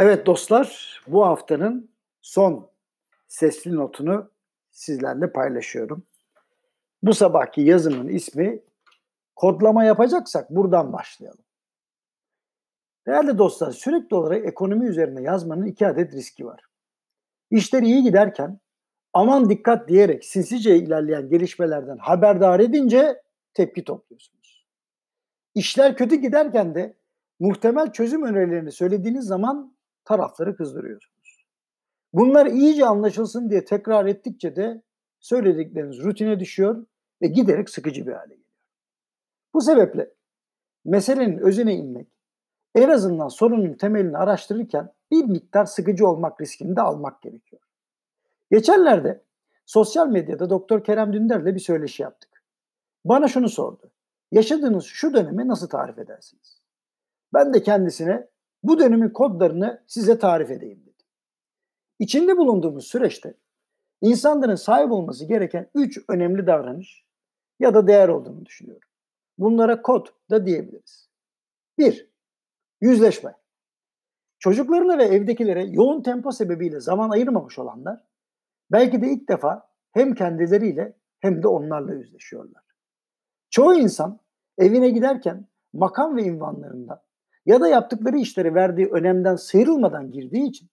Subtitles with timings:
[0.00, 1.90] Evet dostlar, bu haftanın
[2.22, 2.70] son
[3.28, 4.30] sesli notunu
[4.70, 6.06] sizlerle paylaşıyorum.
[7.02, 8.62] Bu sabahki yazımın ismi
[9.36, 11.44] kodlama yapacaksak buradan başlayalım.
[13.06, 16.60] Değerli dostlar, sürekli olarak ekonomi üzerine yazmanın iki adet riski var.
[17.50, 18.60] İşler iyi giderken
[19.12, 23.22] aman dikkat diyerek sinsice ilerleyen gelişmelerden haberdar edince
[23.54, 24.66] tepki topluyorsunuz.
[25.54, 26.96] İşler kötü giderken de
[27.40, 29.79] muhtemel çözüm önerilerini söylediğiniz zaman
[30.10, 31.46] tarafları kızdırıyorsunuz.
[32.12, 34.82] Bunlar iyice anlaşılsın diye tekrar ettikçe de
[35.20, 36.86] söyledikleriniz rutine düşüyor
[37.22, 38.50] ve giderek sıkıcı bir hale geliyor.
[39.54, 40.10] Bu sebeple
[40.84, 42.08] meselenin özüne inmek,
[42.74, 47.62] en azından sorunun temelini araştırırken bir miktar sıkıcı olmak riskini de almak gerekiyor.
[48.50, 49.24] Geçenlerde
[49.66, 52.44] sosyal medyada Doktor Kerem Dünder'le bir söyleşi yaptık.
[53.04, 53.90] Bana şunu sordu.
[54.32, 56.60] Yaşadığınız şu dönemi nasıl tarif edersiniz?
[57.34, 58.28] Ben de kendisine
[58.62, 61.04] bu dönemin kodlarını size tarif edeyim dedi.
[61.98, 63.34] İçinde bulunduğumuz süreçte
[64.00, 67.04] insanların sahip olması gereken üç önemli davranış
[67.60, 68.88] ya da değer olduğunu düşünüyorum.
[69.38, 71.10] Bunlara kod da diyebiliriz.
[71.78, 72.10] Bir,
[72.80, 73.34] yüzleşme.
[74.38, 78.00] Çocuklarına ve evdekilere yoğun tempo sebebiyle zaman ayırmamış olanlar
[78.72, 82.62] belki de ilk defa hem kendileriyle hem de onlarla yüzleşiyorlar.
[83.50, 84.20] Çoğu insan
[84.58, 87.04] evine giderken makam ve ünvanlarında
[87.46, 90.68] ya da yaptıkları işleri verdiği önemden sıyrılmadan girdiği için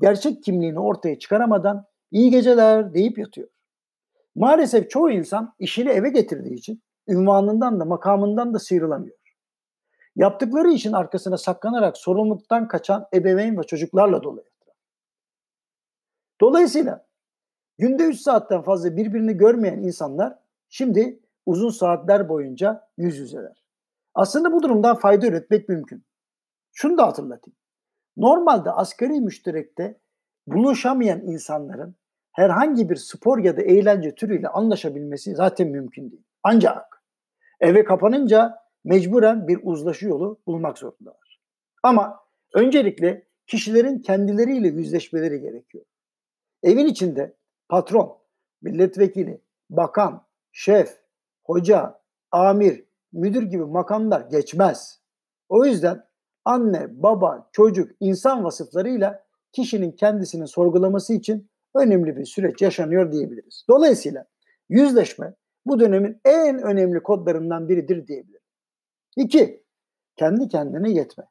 [0.00, 3.48] gerçek kimliğini ortaya çıkaramadan iyi geceler deyip yatıyor.
[4.34, 9.16] Maalesef çoğu insan işini eve getirdiği için ünvanından da makamından da sıyrılamıyor.
[10.16, 14.44] Yaptıkları işin arkasına saklanarak sorumluluktan kaçan ebeveyn ve çocuklarla dolu
[16.40, 17.06] Dolayısıyla
[17.78, 20.38] günde 3 saatten fazla birbirini görmeyen insanlar
[20.68, 23.63] şimdi uzun saatler boyunca yüz yüzeler.
[24.14, 26.04] Aslında bu durumdan fayda üretmek mümkün.
[26.72, 27.56] Şunu da hatırlatayım.
[28.16, 30.00] Normalde asgari müşterekte
[30.46, 31.96] buluşamayan insanların
[32.32, 36.22] herhangi bir spor ya da eğlence türüyle anlaşabilmesi zaten mümkün değil.
[36.42, 37.02] Ancak
[37.60, 41.40] eve kapanınca mecburen bir uzlaşı yolu bulmak zorundalar.
[41.82, 42.20] Ama
[42.54, 45.84] öncelikle kişilerin kendileriyle yüzleşmeleri gerekiyor.
[46.62, 47.34] Evin içinde
[47.68, 48.18] patron,
[48.62, 50.98] milletvekili, bakan, şef,
[51.44, 52.00] hoca,
[52.30, 55.00] amir, müdür gibi makamlar geçmez.
[55.48, 56.04] O yüzden
[56.44, 63.64] anne, baba, çocuk, insan vasıflarıyla kişinin kendisini sorgulaması için önemli bir süreç yaşanıyor diyebiliriz.
[63.68, 64.24] Dolayısıyla
[64.68, 65.34] yüzleşme
[65.66, 68.40] bu dönemin en önemli kodlarından biridir diyebilirim.
[69.16, 69.64] İki,
[70.16, 71.24] kendi kendine yetme.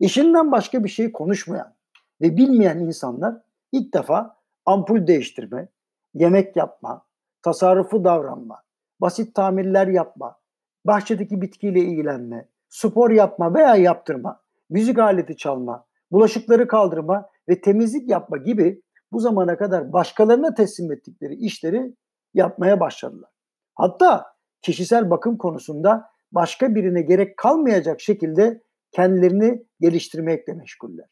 [0.00, 1.74] İşinden başka bir şey konuşmayan
[2.20, 3.42] ve bilmeyen insanlar
[3.72, 5.68] ilk defa ampul değiştirme,
[6.14, 7.06] yemek yapma,
[7.42, 8.62] tasarrufu davranma,
[9.00, 10.39] basit tamirler yapma,
[10.84, 18.36] bahçedeki bitkiyle ilgilenme, spor yapma veya yaptırma, müzik aleti çalma, bulaşıkları kaldırma ve temizlik yapma
[18.36, 18.82] gibi
[19.12, 21.94] bu zamana kadar başkalarına teslim ettikleri işleri
[22.34, 23.30] yapmaya başladılar.
[23.74, 24.26] Hatta
[24.62, 28.62] kişisel bakım konusunda başka birine gerek kalmayacak şekilde
[28.92, 31.06] kendilerini geliştirmekle meşguller.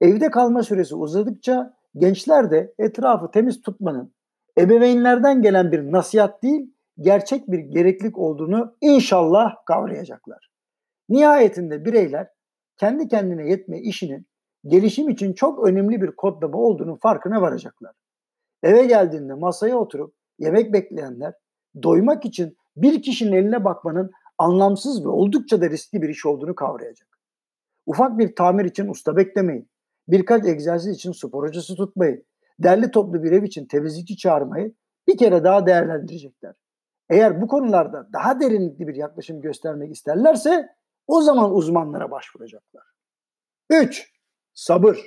[0.00, 4.14] Evde kalma süresi uzadıkça gençler de etrafı temiz tutmanın
[4.58, 10.50] ebeveynlerden gelen bir nasihat değil, gerçek bir gereklilik olduğunu inşallah kavrayacaklar.
[11.08, 12.28] Nihayetinde bireyler
[12.76, 14.26] kendi kendine yetme işinin
[14.66, 17.92] gelişim için çok önemli bir kodlama olduğunu farkına varacaklar.
[18.62, 21.34] Eve geldiğinde masaya oturup yemek bekleyenler
[21.82, 27.08] doymak için bir kişinin eline bakmanın anlamsız ve oldukça da riskli bir iş olduğunu kavrayacak.
[27.86, 29.70] Ufak bir tamir için usta beklemeyin.
[30.08, 32.24] Birkaç egzersiz için spor hocası tutmayı,
[32.58, 34.74] derli toplu bir ev için temizlikçi çağırmayı
[35.08, 36.54] bir kere daha değerlendirecekler.
[37.10, 40.68] Eğer bu konularda daha derinlikli bir yaklaşım göstermek isterlerse
[41.06, 42.82] o zaman uzmanlara başvuracaklar.
[43.70, 44.12] 3.
[44.54, 44.98] Sabır.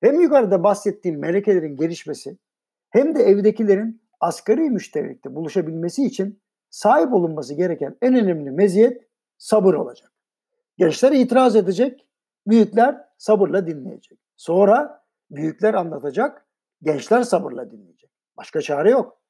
[0.00, 2.38] Hem yukarıda bahsettiğim melekelerin gelişmesi
[2.90, 9.02] hem de evdekilerin asgari müşterekte buluşabilmesi için sahip olunması gereken en önemli meziyet
[9.38, 10.12] sabır olacak.
[10.78, 12.06] Gençler itiraz edecek,
[12.46, 14.18] büyükler sabırla dinleyecek.
[14.36, 16.46] Sonra büyükler anlatacak,
[16.82, 18.10] gençler sabırla dinleyecek.
[18.36, 19.20] Başka çare yok.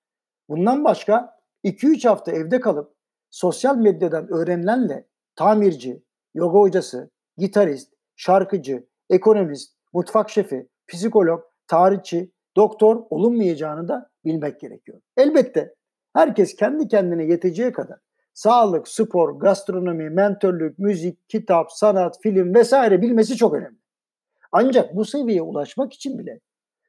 [0.48, 2.94] Bundan başka 2-3 hafta evde kalıp
[3.30, 5.06] sosyal medyadan öğrenilenle
[5.36, 6.02] tamirci,
[6.34, 15.00] yoga hocası, gitarist, şarkıcı, ekonomist, mutfak şefi, psikolog, tarihçi, doktor olunmayacağını da bilmek gerekiyor.
[15.16, 15.74] Elbette
[16.14, 17.98] herkes kendi kendine yeteceği kadar
[18.34, 23.78] sağlık, spor, gastronomi, mentörlük, müzik, kitap, sanat, film vesaire bilmesi çok önemli.
[24.52, 26.40] Ancak bu seviyeye ulaşmak için bile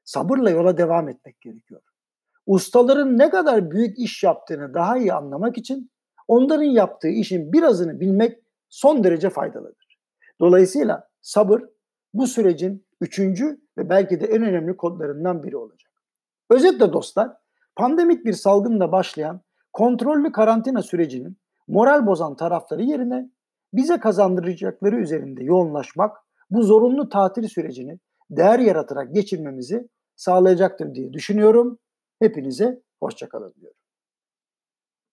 [0.03, 1.81] sabırla yola devam etmek gerekiyor
[2.45, 5.91] ustaların ne kadar büyük iş yaptığını daha iyi anlamak için
[6.27, 9.99] onların yaptığı işin birazını bilmek son derece faydalıdır.
[10.39, 11.61] Dolayısıyla sabır
[12.13, 15.91] bu sürecin üçüncü ve belki de en önemli kodlarından biri olacak.
[16.49, 17.31] Özetle dostlar,
[17.75, 19.41] pandemik bir salgınla başlayan
[19.73, 21.37] kontrollü karantina sürecinin
[21.67, 23.29] moral bozan tarafları yerine
[23.73, 26.17] bize kazandıracakları üzerinde yoğunlaşmak
[26.49, 27.99] bu zorunlu tatil sürecini
[28.29, 31.79] değer yaratarak geçirmemizi sağlayacaktır diye düşünüyorum.
[32.23, 33.77] Hepinize hoşçakalın diyorum.